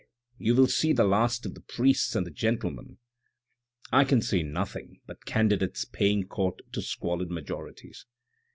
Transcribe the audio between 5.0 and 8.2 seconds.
but candidates paying court to squalid majorities.